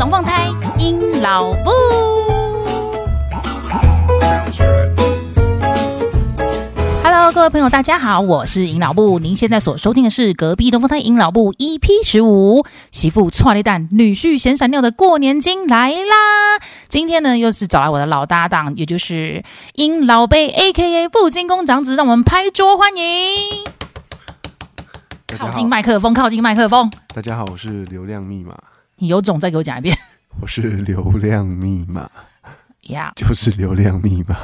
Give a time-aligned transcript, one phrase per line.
[0.00, 0.48] 龙凤胎，
[0.78, 1.70] 鹰老布。
[7.04, 9.18] Hello，各位朋友，大家好，我是尹老布。
[9.18, 16.58] 您现在所收听的是隔壁龙凤胎尹老布 EP 十五，媳妇剉咧等，女婿闲闪尿的过年经来啦！
[16.88, 23.04] 今天呢，又是找来我的老搭档，也就是阴老贝 AKA 布金公长子，让我们拍桌欢迎。
[25.36, 26.90] 靠近麦克风，靠近麦克风。
[27.14, 28.56] 大家好，我是流量密码。
[29.00, 29.96] 你有种再给我讲一遍。
[30.40, 32.08] 我是流量密码，
[32.82, 34.36] 呀就是流量密码。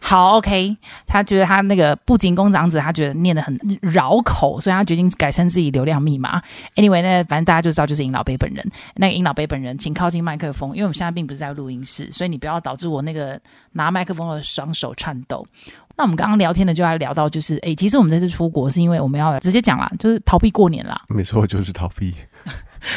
[0.00, 0.76] 好，OK。
[1.04, 6.40] 他觉得他那个不仅工长子，他觉得念得很绕口，所以他决定改成自己流量密码。
[6.76, 8.64] Anyway，那，反正大家就知道就是尹老伯本人。
[8.94, 13.40] 那个尹老伯本人，请靠近麦克风，因为我们现在并不是在录音室，所以你不要导致我那个
[13.72, 15.44] 拿麦克风的双手颤抖。
[15.96, 21.02] 那我们刚刚聊天的就要聊到，就是哎，其实我们这次出国是因为我们要直接讲啦，就是逃避过年啦。
[21.08, 22.14] 没错，就是逃避。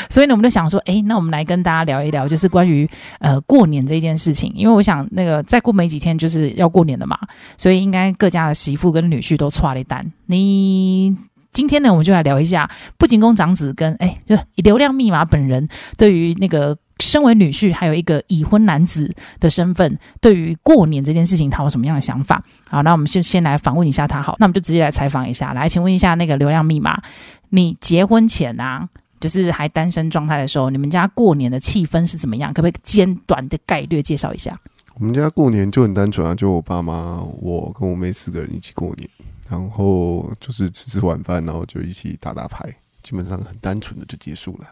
[0.10, 4.52] 所以呢，我们就想说，哎，那我们来跟大家聊一聊，就是关于呃过年这件事情。
[4.56, 7.18] 因为我想，那个再过没几天就是要过年了嘛，
[7.58, 10.06] 所以应该各家的媳妇跟女婿都搓了一单。
[10.26, 11.16] 你
[11.52, 15.68] 今天呢，我们就来聊一下不仅公长子跟哎，就流量密码本人
[15.98, 22.44] 对于那个身为女婿，还有一个已婚男子的身份，对于过年这件事情，他有什么样的想法？
[22.70, 24.22] 好，那我们就先来访问一下他。
[24.22, 25.54] 好，那我们就直接来采访一下。
[25.54, 27.02] 来，请问一下那个流量密码，
[27.50, 28.88] 你结婚前啊？
[29.20, 32.54] 就是还单身状态的时候，你们家过年的气氛是怎么样？
[32.54, 34.58] 可不可以简短的概略介绍一下？
[34.96, 39.10] 我们家过年就很单纯啊，就我爸妈、我跟我妹四个人一起过年，
[39.50, 42.66] 然后就是吃吃晚饭，然后就一起打打牌，
[43.02, 44.68] 基本上很单纯的就结束了。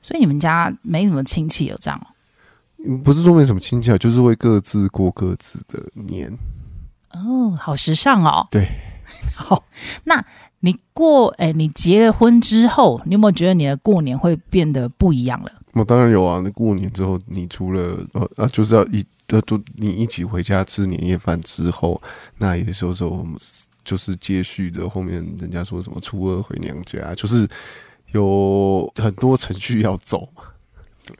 [0.00, 2.06] 所以你们家没什么亲戚有这样？
[3.04, 6.32] 不是说没什么亲戚啊，就是会各自过各自的年。
[7.10, 8.46] 哦，好时尚哦。
[8.50, 8.68] 对，
[9.34, 9.64] 好，
[10.04, 10.24] 那。
[10.60, 15.52] 你过哎，你结了婚之后，你有没有觉得你的过年会变得不一样了？
[15.74, 16.40] 我当然有啊！
[16.42, 22.00] 那过年之后，你除了呃啊，就是要一呃，就你一起回家吃年夜饭之后，
[22.38, 23.36] 那也时候我们
[23.84, 27.48] 就是接续着后面人家说什么初二回娘家，就是
[28.12, 30.42] 有很多程序要走嘛。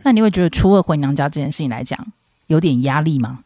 [0.02, 2.04] 那你会觉得初二回娘家这件事情来讲
[2.48, 3.40] 有点压力吗？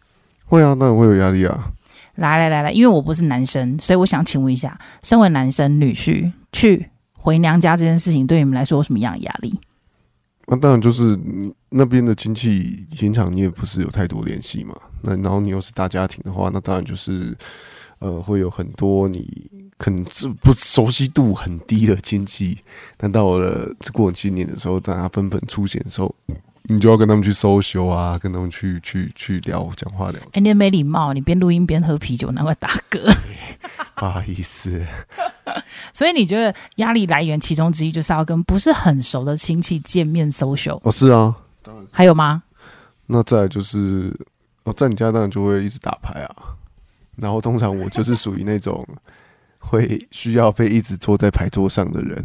[0.47, 1.71] 会啊，当然会有压力啊。
[2.17, 9.59] 来来来来，因为我不是男生，所以我想请问一下，身为男生女婿去回娘家这件事情，对你们来说有什么样的压力？
[10.47, 11.19] 那、啊、当然就是
[11.71, 14.77] 那边的亲戚，平常你也不是有太多联系嘛。
[15.01, 17.35] 那然后你又是大家庭的话，那当然就是
[18.01, 19.47] 呃，会有很多你
[19.79, 20.05] 可能
[20.43, 22.59] 不熟悉度很低的亲戚。
[22.97, 26.15] 但到了过完新年的时候，大家纷纷出现的时候。
[26.65, 30.21] 你就要跟他们去 social 啊，跟他们去去去聊讲话聊。
[30.33, 33.01] 哎，你没礼貌，你边录音边喝啤酒，难怪打嗝。
[33.97, 34.85] 不好意思。
[35.93, 40.81] 所以你觉得压力来源其中之一就是要跟不是很熟的亲戚见面 social？
[40.83, 41.85] 哦，是啊，当然。
[41.91, 42.43] 还有吗？
[43.07, 44.17] 那再来就是，
[44.65, 46.37] 哦，在你家当然就会一直打牌啊。
[47.17, 48.87] 然后通常我就是属于那种
[49.59, 52.25] 会需要被一直坐在牌桌上的人。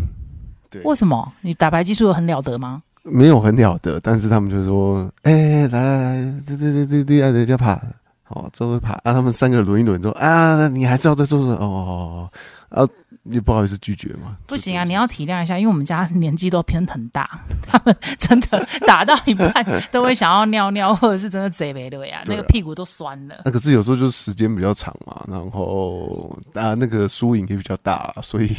[0.70, 0.82] 对。
[0.84, 1.34] 为什么？
[1.42, 2.84] 你打牌技术很了得吗？
[3.10, 7.82] 没有很了得，但是他们就说：“哎、欸，来来来，对对对对对，人家爬，
[8.24, 12.30] 好，这会爬。”啊，他们三个轮一轮之后，啊，你还是要再说说哦，
[12.70, 12.86] 啊，
[13.24, 14.38] 你不好意思拒绝吗？
[14.46, 19.54] 不行啊，你要体谅一下，因为我们家年纪都偏很大，他们真的打到一半
[19.92, 23.42] 都会想要尿尿，或者是真的贼没的呀，那个屁股都酸了。
[23.46, 28.54] 那可是有时候就是时间比较长嘛，然后啊，那个输赢也比较大，所以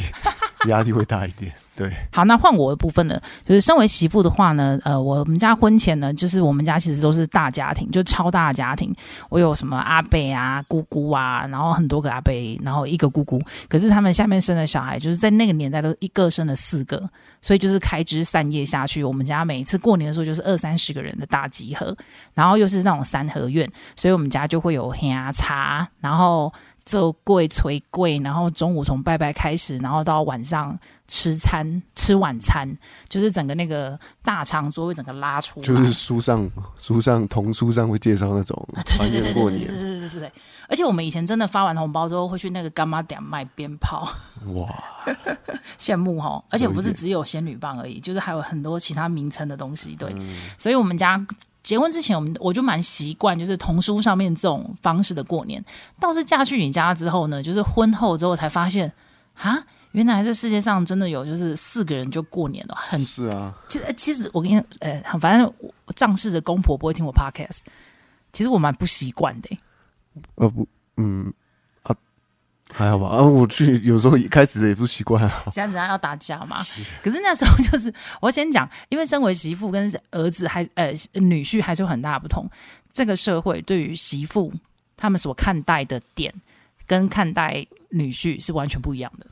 [0.67, 1.51] 压力会大一点。
[1.75, 8.93] 对，好，那换我的部分呢，就是身为媳妇的话呢，呃，我们家婚前呢，就是我们家其实都是大家庭，就超大家庭。
[9.29, 13.41] 我有什么阿伯啊、姑姑啊，然后很多个阿伯，然后一个姑姑。
[13.69, 17.09] 可是他们下面生的小孩，就是在那个年代都一个生了四个，
[17.41, 19.01] 所以就是开枝散叶下去。
[19.01, 21.95] 我们家每一次过年的时候，就是二三十个人的大集合，
[22.33, 24.97] 然后又是那种三合院，所以我们家就会有喝
[25.31, 26.51] 茶，然后
[26.89, 30.77] 做跪、捶跪，然后中午从拜拜开始，然后到晚上。
[31.11, 32.71] 吃餐吃晚餐，
[33.07, 36.47] 就是整个那个大长桌会整个拉出来，就是书上
[36.77, 38.55] 书上童书上会介绍那种
[38.85, 40.31] 团圆过年，对对对对对。
[40.67, 44.07] 而且我们以前真的发完红包之后，会去那个干妈店卖鞭炮，
[44.53, 44.67] 哇，
[45.79, 46.43] 羡慕哦！
[46.51, 49.95] 而且不是只有仙女棒而已，就是还有很多其他名称的东西。
[49.95, 51.19] 对，嗯、所以我们家
[51.63, 55.63] 结婚之前，我们我就蛮习惯，就是童书上面这种方式的过年。
[55.99, 58.91] 倒是嫁去你家之后呢，就是婚后之后才发现，
[59.35, 59.63] 啊。
[59.93, 63.51] 原来这世界上真的有，就是四个人就过年了，很是啊。
[63.67, 67.61] 其实，其实我跟你，呃，反正我仗势的公婆不会听我 podcast，
[68.31, 69.57] 其实我蛮不习惯的。
[70.35, 70.67] 呃不，
[70.97, 71.33] 嗯啊，
[72.73, 73.07] 还好吧？
[73.07, 75.43] 啊，我去有时候一开始也不习惯啊。
[75.51, 76.65] 现在怎样要打架嘛？
[77.03, 82.49] 可是那时候就是我先讲，因为身为媳妇跟儿子还呃女婿还是有很大的不同。
[82.93, 84.51] 这个社会对于媳妇
[84.97, 86.33] 他们所看待的点，
[86.85, 89.25] 跟看待女婿是完全不一样的。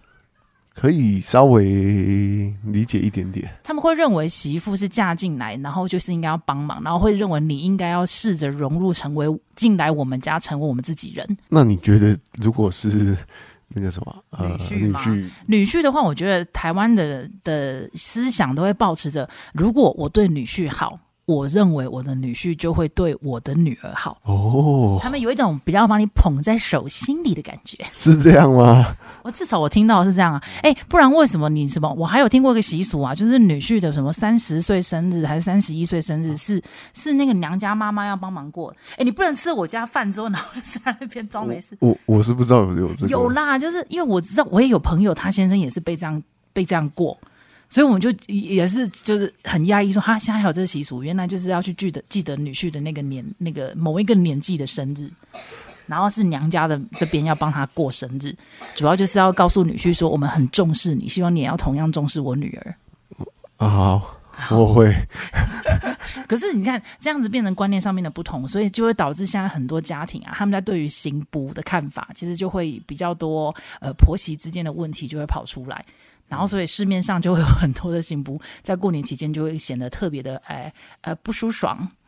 [0.79, 3.49] 可以稍微理解一点点。
[3.63, 9.25] 他们会认为媳妇是嫁进来，然后就是应该要帮忙，然后会认为你应该要试着融入，成为
[9.55, 11.37] 进来我们家，成为我们自己人。
[11.49, 13.17] 那你觉得，如果是
[13.69, 15.01] 那个什么呃，女婿吗？
[15.47, 20.99] 女婿，的话，我觉得台湾的的思想都会保持着，如果我对女婿好。
[21.27, 28.95] 我认为我的女婿就会对我的女儿好哦，他们有一种比较把你捧在手心里的感觉，是这样吗？
[29.23, 31.93] 我至少我听到是这样啊，哎，不然为什么你什么？
[31.97, 36.63] 我还有听过一个习俗啊，就是女婿的什么三十岁生日还是三十一岁生日，是
[36.93, 41.75] 是那个娘家妈妈要帮忙过，哎，你不能吃我家饭之后，然后在那边装没事。
[41.81, 47.17] 我我，我是不知道有有这个，有啦，就是因为我知道我也有朋友，他先生也是被这样被这样过。
[47.69, 55.11] 所以我们就也是就是很压抑，说哈，现在还有这个习俗，原来就是要去记得记得女婿的那个年那个某一个年纪的生日，
[55.85, 58.33] 然后是娘家的这边要帮他过生日，
[58.75, 62.75] 主要就是要告诉女婿说，我们很重视你，希望你也要同样重视我女儿。
[63.57, 63.67] 啊，
[64.31, 64.93] 好，我会。
[66.27, 75.83] 可是你看这样子变成观念上面的不同，所以就会导致现在很多家庭啊，他们在对于行不的看法，其实就会比较多呃婆媳之间的问题就会跑出来。
[76.27, 81.87] 然后，所以市面上就会有很多的媳妇在过年期间就会显得特别的哎呃不舒爽。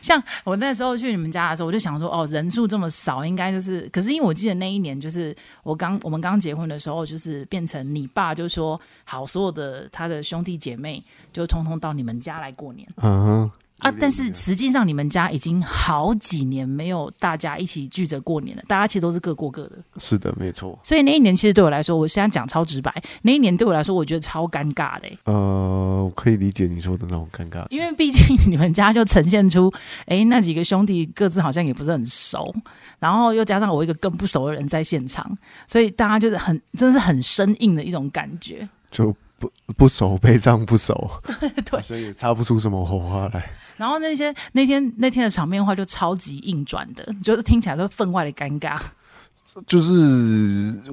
[0.00, 3.88] 像我那时候去你们家的时候，我就想说，哦，人数这么少，应该就是……
[3.92, 11.02] 可是因为我记得那一年就是我刚我们刚结婚的时候，就是变成你爸就说好，所有的他的兄弟姐妹
[11.32, 12.88] 就通通到你们家来过年。
[13.02, 13.50] 嗯。
[13.82, 13.92] 啊！
[13.98, 18.62] 但是实际上，你们家已经好几年没有大家一起聚着过年了。
[18.68, 19.78] 大家其实都是各过各的。
[19.98, 20.78] 是的，没错。
[20.84, 25.08] 所以那一年其实对我来说，我现在讲超直白，那一年对我来说，我觉得超尴尬的。
[25.24, 29.72] 呃，我可以理解你说的那种尴尬，因为毕竟你们家就呈现出，
[30.06, 32.54] 哎，那几个兄弟各自好像也不是很熟，
[33.00, 35.36] 然后又加上我一个更不熟的人在现场，
[35.66, 38.68] 所以大家就是很，真的是很生硬的一种感觉。
[38.90, 39.14] 就。
[39.42, 41.10] 不不熟， 背账不熟，
[41.40, 43.50] 对 对，所以也擦不出什么火花来。
[43.76, 48.80] 然后那些那天那天的场面话就超级硬转的，就是听起来都分外的尴尬，
[49.66, 49.92] 就是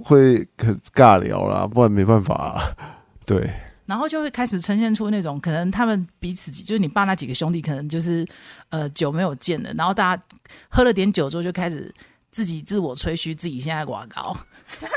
[0.03, 2.75] 会很尬聊啦，不然没办法啊。
[3.23, 3.53] 对，
[3.85, 8.25] 然后就会开始呈现出那种可能他们彼此就是你爸那几个兄弟，可能就是
[8.69, 10.23] 呃久没有见了，然后大家
[10.69, 11.93] 喝了点酒之后就开始
[12.31, 14.35] 自己自我吹嘘自己现在多高，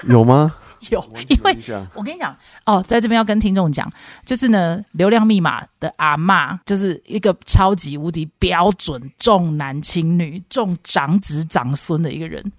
[0.08, 0.54] 有吗？
[0.90, 1.56] 有，因为
[1.94, 2.36] 我跟你讲
[2.66, 3.90] 哦，在这边要跟听众讲，
[4.24, 12.52] 就是呢，流量密码的阿妈就是一个超级无敌标准重男轻女、重长子长孙的一个人，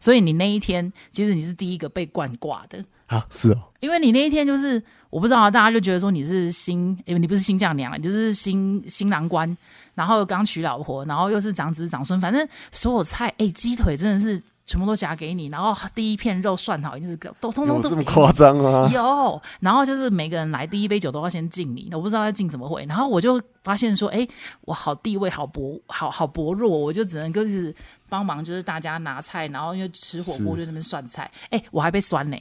[0.00, 9.56] 所以你那一天其实你是第一个被灌挂的啊，是哦，因为你那一天就是我不知道大家就觉得说你是新，因为你不是新丈娘，你就是新新郎官，
[9.94, 14.42] 然后刚娶老婆，然后又是长子长孙，反正所有菜，哎，鸡腿真的是。
[14.66, 18.90] 全部都夹给你，然后第一片肉涮好，一直都通通都这么夸张啊！
[18.92, 22.84] 有，然后就是每个人来第一杯酒都要先敬你，我不知道在敬什么会。
[22.86, 24.26] 然后我就发现说，哎，
[24.62, 27.72] 我好地位好薄，好好薄弱，我就只能就是
[28.08, 31.30] 帮忙，就是大家拿菜，然后因为吃火锅就在那边涮菜。
[31.50, 32.36] 哎，我还被酸呢，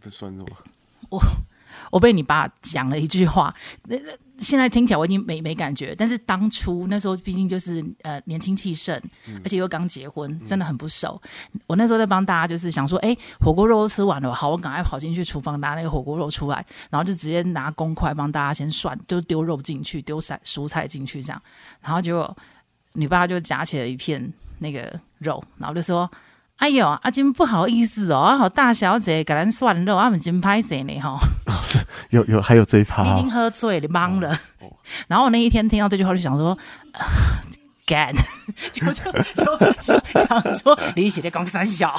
[0.00, 0.46] 被酸什么？
[1.08, 1.22] 我
[1.92, 3.54] 我被你爸讲了一句话，
[3.84, 4.10] 那那。
[4.40, 11.20] 现在听起来我已经没没感觉，但是当初那时候毕竟就是呃年轻气盛，嗯、而且又刚结婚，真的很不熟。
[11.52, 21.42] 嗯、我那时候在帮大家就是想说，哎，火锅肉都吃完了，好，我赶快跑进去厨房拿那个火锅肉出来，然后就直接拿公筷帮大家先涮，就丢肉进去，丢菜蔬菜进去这样，
[21.82, 22.36] 然后结果
[22.94, 26.10] 你爸就夹起了一片那个肉，然后就说。
[26.60, 31.18] 哎呦，阿金不好意思哦，好大小姐，给咱涮肉，阿们真拍谢呢哈。
[31.18, 31.39] 是
[32.08, 34.30] 有有还有这一趴，你已经喝醉了，懵了。
[34.60, 34.72] 哦、
[35.06, 36.56] 然后我那一天听到这句话，就想说。
[37.94, 38.12] 呃
[38.72, 39.12] 就就
[39.80, 41.94] 就想说李喜的公三小，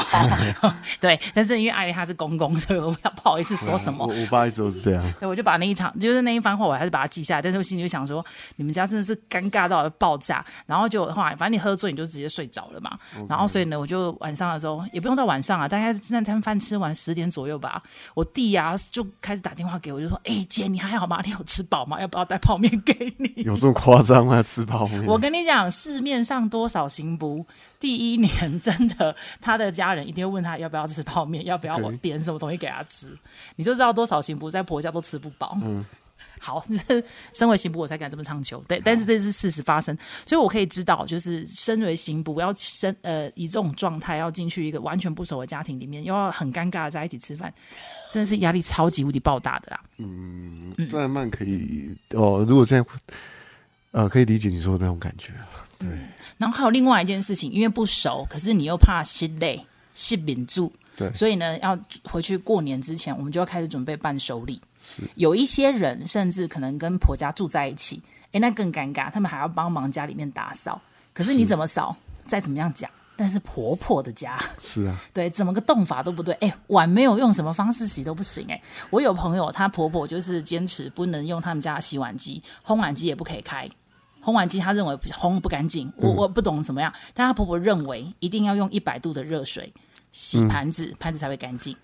[1.00, 4.06] 对，但是因为碍于他是公公，所以我不好意思说什么。
[4.06, 5.04] 我我爸一直都是这样。
[5.20, 7.42] 对，我就把那一场，就是那一番话，我还是把它记下来。
[7.42, 8.24] 但是我心里就想说，
[8.58, 10.44] 你们家真的是尴尬到爆炸。
[10.66, 12.98] 然后就后来，反正你喝醉，你就直接睡着了嘛。
[13.30, 17.82] 然后所以呢，我就晚上的时候也不用到晚上啊，大概那餐饭吃完十点左右吧，
[18.14, 21.22] 我弟呀、啊、就开始打电话给我，就说：“哎、欸，姐，你还好吗？
[21.24, 22.00] 你有吃饱吗？
[22.02, 24.42] 要不要带泡面给你？”有这么夸张吗？
[24.42, 25.06] 吃泡面？
[25.06, 26.72] 我跟你讲，市面上多。
[26.72, 27.46] 少行不？
[27.82, 33.12] 第一年真的，他的家人一定会问他要不要吃泡面，要不要我点什么东西给他吃
[33.58, 35.58] 你就知道多少行不在婆家都吃不饱。
[35.62, 35.84] 嗯，
[36.40, 36.64] 好，
[37.34, 38.64] 身为行不我才敢这么唱求。
[38.70, 47.54] 对，但是这是事实发生，所以我可以知道，就是身为行不要身呃以这种状态要进去一个完全不熟的家庭里面，又要很尴尬的在一起吃饭，
[48.10, 49.82] 真的是压力超级无敌爆大的啦。
[49.98, 52.86] 嗯，段曼可以哦，如果这样，
[53.92, 55.34] 呃，可以理解你说的那种感觉。
[55.82, 56.08] 对、嗯，
[56.38, 64.62] 然后还有另外一件事情，因为不熟，可是你又怕心累、心敏住，对，所以呢，要回去过年之前，我们就要开始准备伴手礼。
[64.80, 70.82] 是有一些人甚至可能跟婆家住在一起，哎，那更尴尬，他们还要帮忙家里面打扫。
[71.14, 71.96] 可是你怎么扫，
[72.28, 76.34] 再怎么样讲，但是婆婆的家是啊， 对，怎么个动法都不对。
[76.36, 78.48] 哎，碗没有用什么方式洗都不行。
[78.50, 78.60] 哎，
[78.90, 83.70] 我有朋友，她婆婆就是坚持不能用他们家的洗碗机，烘碗机也不可以开。
[84.24, 89.74] 烘碗机他认为烘不干净，我我不懂怎么样，但她婆婆认为一定要用一百度的热水
[90.12, 91.76] 洗盘子，盘子才会干净。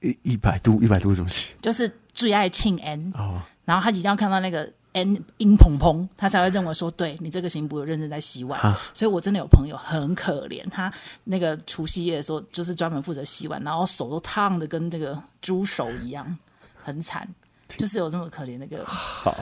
[0.00, 1.48] 一一百度，一百度怎么洗？
[1.60, 8.60] 就是最爱庆 N 哦，然后他一定要看到那个 N 音蓬蓬，他才会认为说，对你这个媳妇有认真在洗碗。
[8.60, 10.92] 啊、所以我真的有朋友很可怜，他
[11.24, 16.38] 那个除夕夜的时候就是专门负责洗碗，然后手都烫的跟这个猪手一样，
[16.82, 17.28] 很惨。
[17.76, 19.34] 就是有这么可怜那个好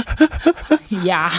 [1.04, 1.32] 呀，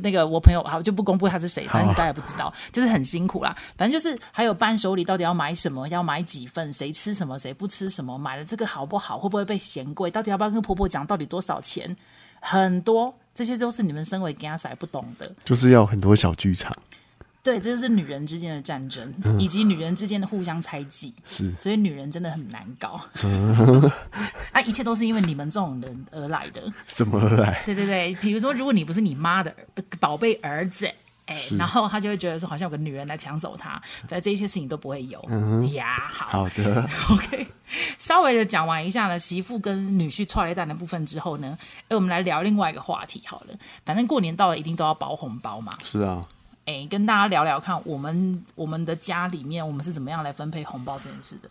[0.00, 3.54] 那个我朋友好就不公布他是谁，反正大家也不知道，就是很辛苦啦。
[3.76, 11.94] 反正就是还有伴手礼，到底要买什么，要买几份，谁吃什么，谁不吃什么，买了这个好不好，会不会被嫌贵，到底要不要跟婆婆讲，到底多少钱，
[12.40, 16.74] 很多这些都是你们身为家嫂不懂的，就是要很多小剧场。
[17.42, 21.12] 对，这就是女人之间的战争，嗯、以及女人之间的互相猜忌。
[21.24, 23.00] 是，所以女人真的很难搞。
[24.52, 26.62] 啊，一切都是因为你们这种人而来的。
[26.86, 27.60] 怎么而来？
[27.66, 29.52] 对对对，比如说，如果你不是你妈的
[29.98, 30.88] 宝贝儿子，
[31.26, 35.20] 哎，然后他就会觉得说，好像有个女人来抢走他，但这一切事情都不会有。
[35.28, 37.46] 嗯呀，好好的， OK。
[37.98, 41.58] 稍微的讲完一下呢，媳妇跟女婿踹雷蛋的部分之后呢，
[41.88, 43.54] 哎，我们来聊另外一个话题好了。
[43.84, 45.72] 反正过年到了，一定都要包红包嘛。
[45.82, 46.24] 是啊。
[46.64, 51.50] 哎，跟大家聊聊看，我们我们的家里面，我们是怎么样来分配红包这件事的？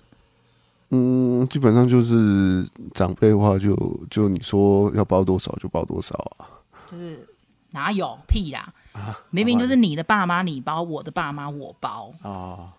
[0.90, 6.48] 嗯，基本上就是长辈的话就，就就你说要包多少就包多少啊。
[6.88, 7.28] 就是
[7.72, 8.74] 哪有屁啦？
[8.94, 12.74] 啊，明明就是你的爸妈你包，我的爸妈我包啊。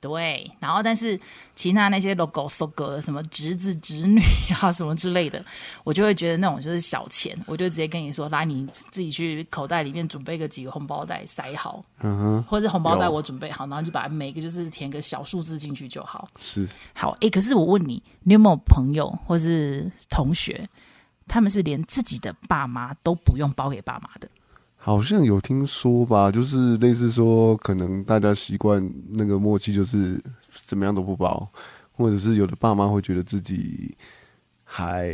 [0.00, 1.18] 对，然后但是
[1.54, 4.20] 其他那些 logo、so、哥什么侄子、侄女
[4.60, 5.44] 啊什么之类的，
[5.84, 16.28] 我就会觉得那种就是小钱，我就直接跟你说，来你自己去口袋里面准备个几个红包袋塞好，嗯哼，或者红包袋我准备好，然后就把每个就是填个小数字进去就好。
[16.38, 20.68] 是，好，哎，可是我问你，你有没有朋友或是同学，
[21.26, 24.28] 他们是连自己的爸妈都不用包给爸妈的？
[24.88, 30.18] 好像有听说吧，就是类似说，可能大家习惯那个默契，就是
[30.64, 31.46] 怎么样都不包，
[31.92, 33.94] 或者是有的爸妈会觉得自己
[34.64, 35.12] 还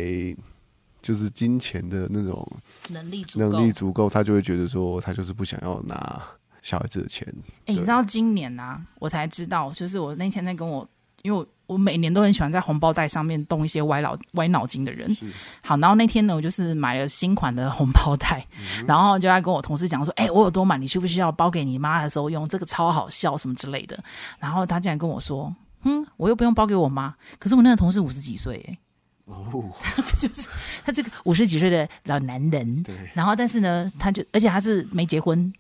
[1.02, 2.48] 就是金钱的那种
[2.90, 6.22] 能力足能力足够，他就会觉得说，他就是不想要拿
[6.62, 7.26] 小孩子的钱。
[7.66, 10.88] 哎、欸，你知道今年啊，我才知道，就是我那天在跟我，
[11.22, 11.44] 因为我。
[11.66, 15.16] 我每年都很喜欢在红包袋上面动一些歪脑歪脑筋的人。
[15.62, 22.46] 好，然后那天呢，我就是买了新款的红包袋，嗯、然后就在跟我同事讲说：“哎、欸，我有多买，你需不需要包给你妈的时候用？
[22.48, 23.98] 这个超好笑什么之类的。”
[24.38, 25.54] 然后他竟然跟我说
[25.84, 28.78] ：“嗯，我又不用包给我妈。”可是我那个同事五十几岁，哎，
[29.24, 29.72] 哦，
[30.20, 30.48] 就是
[30.84, 32.82] 他这个五十几岁的老男人。
[32.82, 32.94] 对。
[33.14, 35.52] 然后，但是呢，他就而且他是没结婚。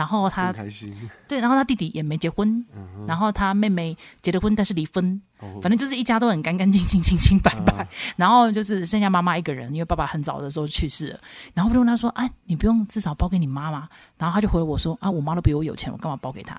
[0.00, 0.96] 然后他开心
[1.28, 7.74] 对，然后他弟弟也没结婚，嗯、然后他妹妹结了婚，但是离婚，哦、反正就是一家都很干干净净、清清白白。
[7.74, 11.20] 啊、然后就是剩下妈妈一个人，因为爸爸很早的时候去世了。
[11.52, 16.58] 然后我就问他说：“哎，你不用至少包给你妈妈？”然后他就回我说：“啊，我妈都比我有钱，我干嘛包给她？”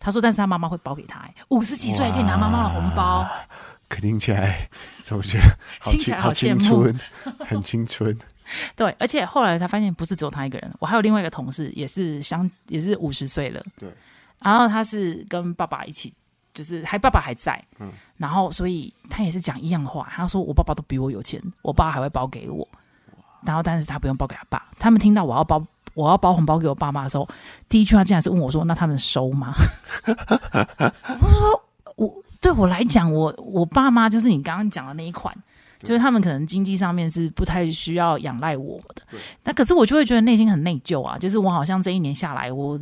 [0.00, 3.24] 他说：“但是他妈妈会包给他，五十几岁还可以拿妈妈的红包，
[3.88, 4.68] 肯定起来
[5.04, 6.92] 总觉得好听起来好羡慕，
[7.46, 8.18] 很青春。”
[8.76, 13.62] 对，而且后来他发现不是只有他一个人，我还有另外一个同事，也是相也是五十岁了。
[13.78, 13.88] 对，
[14.40, 16.12] 然后他是跟爸爸一起，
[16.54, 22.66] 就是还爸爸还在，嗯，然后所以他也是讲一样的话，他说我爸爸都比我有钱，我爸还会包给我，
[23.44, 24.66] 然后但是他不用包给他爸。
[24.78, 25.64] 他们听到我要包
[25.94, 27.28] 我要包红包给我爸妈的时候，
[27.68, 29.52] 第一句话竟然是问我说：“那他们收吗？”
[30.06, 31.64] 我说
[31.96, 35.34] ：“我对我来讲，我我爸妈就是你刚刚讲的那一款。”
[35.80, 39.02] 就是他们可能经济上面是不太需要仰赖我的，
[39.44, 41.16] 那可是我就会觉得内心很内疚啊。
[41.18, 42.78] 就是我好像这一年下来，我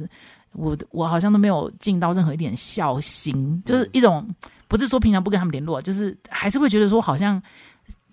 [0.52, 4.26] 我我好像都没有尽到任何一点孝心，就是一种
[4.68, 7.40] 不是说平常不跟他们联络，就是还是会觉得说好像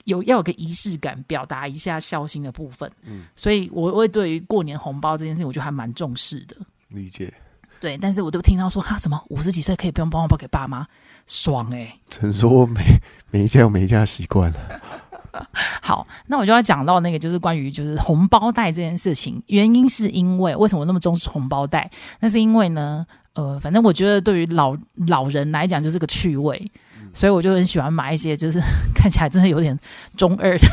[0.03, 2.91] 有要有个仪式感，表达一下孝心的部分。
[3.03, 6.57] 嗯，所以我会对于过年红包这件事情，我觉得还蛮重视的。
[6.89, 7.33] 理解。
[7.83, 10.87] 对，但是我都听到说哈什么五十几岁可以不用包红包给爸妈，
[11.27, 11.99] 爽哎、欸！
[12.09, 12.81] 只能说每
[13.29, 14.57] 每一家有每一家的习惯了。
[15.83, 19.43] 好，那我就要讲到那个，就是关于就是红包袋这件事情。
[19.47, 21.91] 原因是因为为什么我那么重视红包袋？
[22.21, 26.71] 那是因为呢，呃，反正我觉得对于老老人来讲就是个趣味，
[27.11, 28.61] 所以我就很喜欢买一些就是
[28.95, 29.77] 看起来真的有点
[30.15, 30.67] 中二的。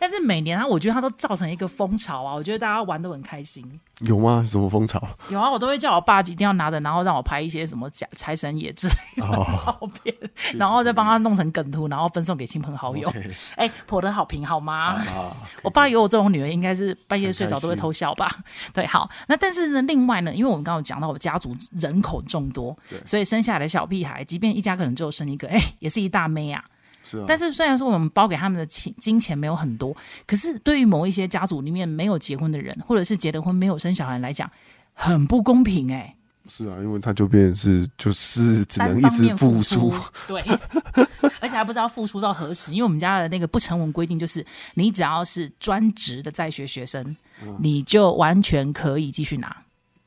[0.00, 3.62] 但是每年啊，我觉得它都造成一个风潮啊，我觉得大家玩都很开心。
[4.00, 4.42] 有吗？
[4.48, 5.00] 什么风潮？
[5.28, 13.12] 有啊，我都会叫我爸一定要拿着，然后让我拍一些什么假财神爷之类的照片，哦、然后再帮他弄成梗图，然后分送给亲朋好友。
[13.56, 14.94] 哎、婆的好评好吗？
[14.94, 18.34] 啊 okay、我爸有我这种女儿，应该是半夜睡着都会偷笑吧？
[18.72, 19.10] 对，好。
[19.28, 26.64] 那但是呢，另外呢，因为我们刚刚讲到我家族人口众多，所以生下来的小屁孩，即便一家可能只有生一个，哎、欸，也是一大妹啊。
[27.04, 34.50] 是啊，但是虽然说我们包给他们的钱金钱没有很多，可是对于某一些家族里面没有结婚的人，或者是结了婚没有生小孩来讲，
[34.92, 36.16] 很不公平哎、欸。
[36.48, 39.92] 是啊，因为他就变成是就是只能一直付出，
[40.26, 40.42] 对，
[41.38, 42.72] 而且还不知道付出到何时。
[42.72, 47.04] 因为我们家的那个不成文规定就是，你只要是专职的在学学生，
[47.42, 49.54] 嗯、你就完全可以继续拿。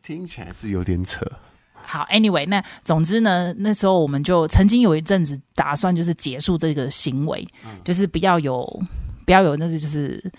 [0.01, 1.25] 听起来是有点扯。
[1.85, 8.81] 好，Anyway，那总之呢，那时候我们就曾经有一阵子打算就是结束这个行为，嗯、就是不要有
[9.25, 10.31] 不要有那是就是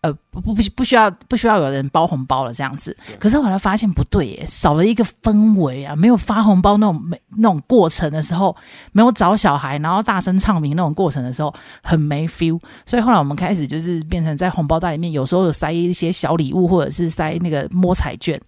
[0.00, 2.96] 呃不不不不需要不需要有人包红包了这样子。
[3.18, 8.56] 可是后来发现不对耶，少了一个氛围啊，没有发红包那种没那种过程的时候，
[8.92, 12.60] 没有找小孩然后大声唱名那种过程的时候，很没 feel。
[12.86, 18.40] 所以后来我们开始就是变成在红包袋里面，有时候有塞一些小礼物，或者是塞那个摸彩券。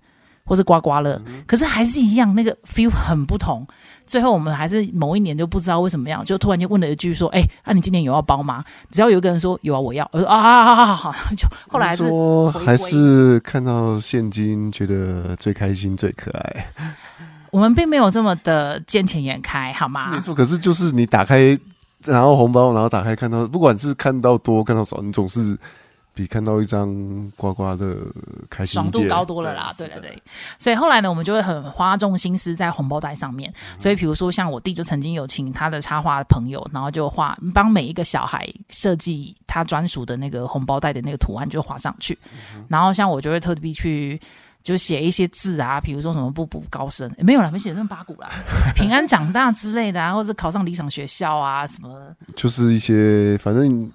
[0.51, 3.65] 或是刮刮乐，可是还是一样，那个 feel 很不同。
[4.05, 16.67] 最后我们还是某一年就不知道为什么样，就突然间问了一句说：“哎、欸，那、啊、你今年有要包吗？”只要有一个人说有啊，我要，我说啊，好好好好，就后来还是说还是看到现金觉得最开心最可爱。
[17.53, 20.11] 我们并没有这么的见钱眼开，好吗？
[20.11, 21.57] 没错，可是就是你打开
[22.05, 25.57] 然后红包，然后打开看到，不管是看到多看到少，你总是。
[26.21, 27.97] 比看到一张刮刮的
[28.51, 30.23] 开心爽度高多了啦，对对对，
[30.59, 33.51] 所以后来呢，我们就会很花重心思在红包袋上面。
[33.73, 42.19] 嗯、所以比如说，像我弟就曾经有请他的插画的朋友，然后就画帮每一个小孩设计他专属的那个红包袋的那个图案，就画上去。
[42.55, 44.21] 嗯、然后像我就会特地去
[44.63, 48.29] 就写一些字啊，比如说什么步步高升，欸、没有啦，没写那么八股啦，
[48.77, 53.91] 平安长大之类的啊，或者考上理想学校啊什么，就是一些反正。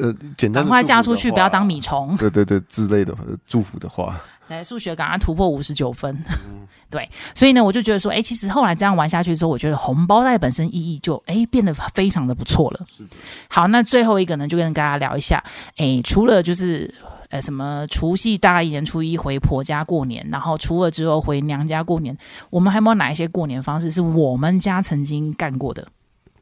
[0.00, 2.16] 呃，简单快嫁出去，不要当米虫。
[2.16, 3.14] 对对对，之类的
[3.46, 4.20] 祝福的话。
[4.48, 6.14] 来，数学赶快突破五十九分。
[6.50, 12.84] 嗯、 对，所以呢，我就觉得说，哎，其实后来这样玩下去之后，我觉得红包袋本身意义就哎变得非常的不错了。
[12.96, 13.16] 是的。
[13.48, 15.42] 好，那最后一个呢，就跟大家聊一下，
[15.76, 16.92] 哎，除了就是
[17.30, 22.16] 呃什么除夕大一年初一回婆家过年，然后初二之后回娘家过年，
[22.50, 25.86] 我们还有没有哪一些过年方式是我们家曾经干过的？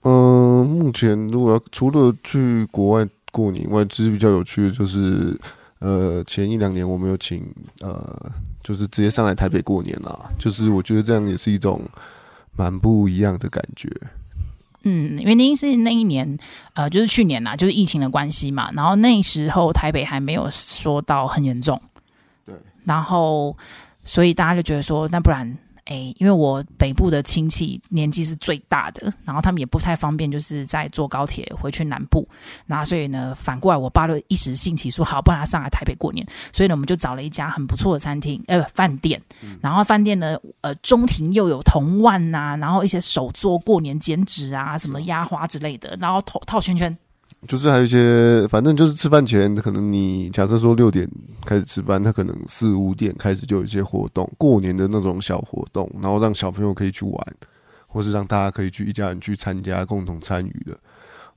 [0.03, 0.13] 嗯、
[0.61, 3.09] 呃，目前如果要除了去国外。
[3.31, 5.39] 过年外，其实比较有趣的就是，
[5.79, 7.43] 呃，前一两年我们有请，
[7.81, 10.31] 呃，就是直接上来台北过年啦。
[10.39, 11.81] 就是我觉得这样也是一种
[12.57, 13.89] 蛮不一样的感觉。
[14.83, 16.39] 嗯，原因是那一年，
[16.75, 18.71] 呃，就是去年啦，就是疫情的关系嘛。
[18.73, 21.81] 然后那时候台北还没有说到很严重，
[22.47, 22.55] 对。
[22.85, 23.57] 然后，
[24.05, 25.57] 所以大家就觉得说，那不然。
[25.91, 32.27] 哎，因为我北部的亲戚年纪是最大的，然后他们也不太方便，就是在坐高铁回去南部。
[32.65, 36.25] 那所以呢，反过来我爸就一时兴起说，好，不然他上来台北过年。
[36.53, 39.21] 所以呢，我们就找了一家很不错的餐厅，呃，饭店。
[39.61, 46.97] 然后饭店呢，呃，中庭又有铜碗呐、啊，然后一些手做过年剪纸啊，什么压花之类的，然后套套圈圈。
[47.49, 51.09] 就是还有一些，反正就是吃饭前，可能你假设说六点
[51.45, 57.27] 开始吃饭，他可能四五点开始就有一些活动，过年的那种小活动，然后让小朋友可以去玩，
[57.87, 60.77] 或是让大家可以去一家人去参加，共同参与的。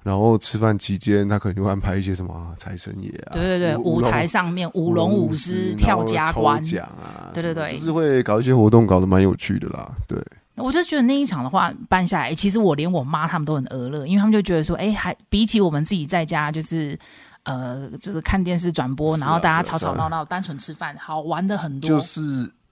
[0.03, 10.21] 然后吃饭期间，他可能就会安排一些什么财神爷啊，对对对，舞台上面舞龙舞狮跳家关奖啊，对对对，就是会搞一些活动，搞得蛮有趣的啦，对。
[10.55, 16.97] 我就觉得那一场的话办下来，其实我连我妈他们都很娱乐，因为他们就觉得说，哎，还比起我们自己在家，就是
[17.43, 21.89] 呃，就是看电视转播，然后大家吵吵闹闹，单纯吃饭，好玩的很多。
[21.89, 22.21] 就是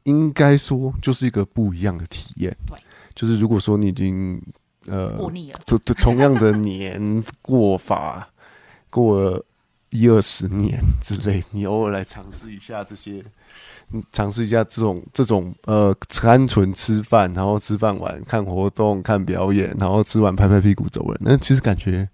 [0.03, 2.55] 应该说，就是一个不一样的体验。
[2.67, 2.77] 对，
[3.15, 4.39] 就是如果说你已经
[4.85, 8.29] 呃过腻了，同同样的年过法
[8.91, 9.45] 过了
[9.89, 13.25] 一二十年之类，你偶尔来尝试一下这些。
[14.11, 22.07] 尝试一下这种这种呃，单纯吃饭，然后吃饭完看活动、看表演，然后吃完拍拍屁股走人，那其实感觉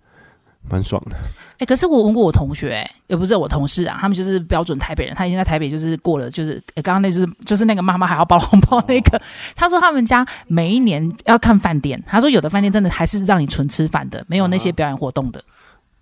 [0.69, 1.15] 蛮爽的。
[1.15, 9.21] 哎、欸，可是我问过我同学、欸，也不是我同事啊，他们就是标准台北人，他已经在台北就是过了，就是刚刚、欸、那就是就是那个妈妈还要包红包那个，哦、
[9.55, 15.43] 他说他们家每一年要看饭店，他说有的饭店真的还是让你纯吃饭的，没有那些表演活动的。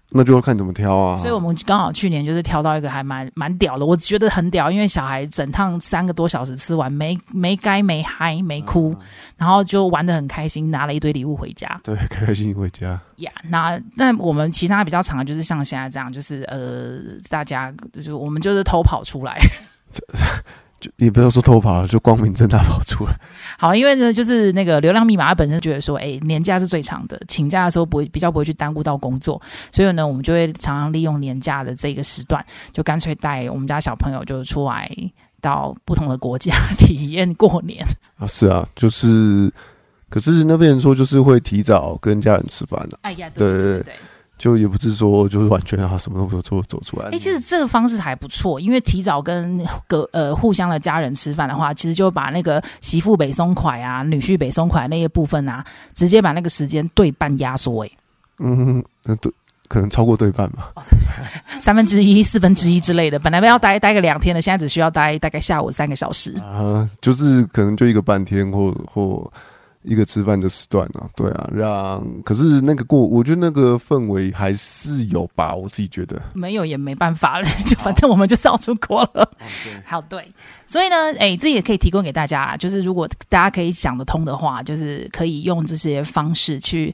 [0.09, 1.15] 那就要看怎么挑啊。
[1.15, 8.97] 所以我们刚好去年就是挑到一个还蛮蛮屌的，我觉得很屌，因为小孩整趟三个多小时吃完，没没该没嗨没哭，嗯、
[9.37, 11.79] 然后就玩的很开心，拿了一堆礼物回家。
[11.83, 12.99] 对，开开心心回家。
[13.17, 19.37] 呀，那那我们其他比较长的就是像现在这样，就是呃，大家就是我们就是偷跑出来。
[20.79, 23.17] 就你不要说偷跑了，就光明正大跑出来。
[23.57, 34.91] 好，因为呢，就是那个流量密码，它本身觉得说，哎、欸，年假是最长的，请假的时候不会比较不会去耽误到工作，所以呢，我们就会常常利用年假的这个时段，就干脆带我们家小朋友就出来
[35.41, 37.85] 到不同的国家 体验过年
[38.17, 38.27] 啊。
[38.27, 39.49] 是啊，就是，
[40.09, 42.99] 可是那边人说就是会提早跟家人吃饭的。
[43.03, 43.93] 哎呀，对对对，对，对，对。
[44.37, 47.05] 就也不是说就是完全让他什么都没有做走出来。
[47.05, 57.85] 哎、欸，其实这个方式还不错，因为提早跟隔呃互相的家人吃饭的话，其实就把那个媳妇北松快啊、女婿北松快那些部分啊，直接把那个时间对半压缩。
[57.85, 57.91] 哎，
[58.39, 59.31] 嗯，那对，
[59.69, 60.73] 可能超过对半吧，
[61.59, 63.17] 三分之一、四分之一之类的。
[63.17, 69.31] 本来要待待个两天的，现在只需要待大概下午三个小时啊，就是可能就一个半天或或。
[69.85, 79.29] 一个吃饭的时段啊，对啊，让可是那个过，我觉得那个氛围还是有吧，我自己觉得没有也没办法了，就反正我们就是要出国了。
[79.85, 80.27] 好，对，
[80.67, 86.93] 所以呢，哎，这也可以提供给大家，就是如果大家可以想得通的话，就是可以用这些方式去。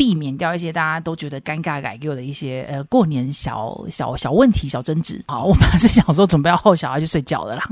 [0.00, 5.22] 避免掉一些大家都觉得尴尬、改过的一些呃过年小小小问题、小争执。
[5.28, 7.62] 好，我本来是想说准备要后小孩去睡觉的啦。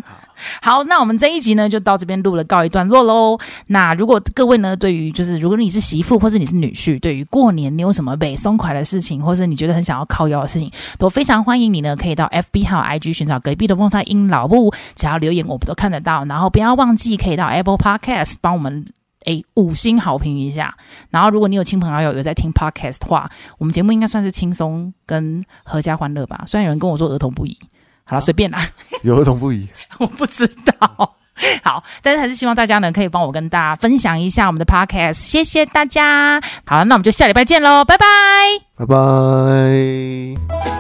[0.61, 3.39] 好，那我们这一集呢就到这边录了，告一段落喽。
[3.69, 16.27] 那如果各位呢对于就是如果你是媳妇或是你是女婿，对于过年你有什么被松快的事情，或是你觉得很想要靠腰的事情，都非常欢迎你呢可以到 FB 还有 IG 寻找隔壁的风太英老布，只要留言我们都看得到。
[16.27, 18.85] 然后不要忘记可以到 Apple Podcast 帮我们。
[19.25, 20.75] 诶，五星好评一下。
[21.11, 26.45] 然后，如果你有亲朋好友有在听 podcast 的话，我们节目应该算是轻松跟合家欢乐吧。
[26.47, 27.59] 虽然有人跟我说儿童不宜，
[28.05, 28.61] 好了，随便啦。
[29.03, 31.15] 有儿童不宜， 我不知道。
[31.63, 36.41] 好，但是还是希望大家呢可以帮我跟大家分享一下我们的 podcast，谢谢大家。
[36.65, 38.07] 好了，那我们就下礼拜见喽，拜拜，
[38.77, 40.78] 拜拜。